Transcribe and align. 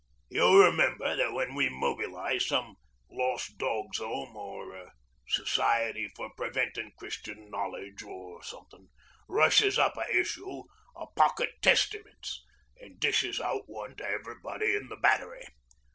You'll 0.29 0.57
remember 0.57 1.15
that, 1.15 1.31
when 1.31 1.53
we 1.53 1.69
mobilised, 1.69 2.47
some 2.47 2.75
Lost 3.11 3.59
Dogs' 3.59 3.99
'Ome 3.99 4.35
or 4.35 4.93
Society 5.27 6.09
for 6.15 6.31
Preventin' 6.35 6.91
Christian 6.97 7.51
Knowledge, 7.51 8.01
or 8.01 8.41
something, 8.41 8.89
rushes 9.29 9.77
up 9.77 9.95
a 9.99 10.09
issue 10.19 10.63
o' 10.95 11.05
pocket 11.15 11.51
Testaments 11.61 12.43
an' 12.81 12.95
dishes 12.97 13.39
out 13.39 13.69
one 13.69 13.95
to 13.97 14.03
everybody 14.03 14.75
in 14.75 14.87
the 14.89 14.97
Battery. 14.97 15.45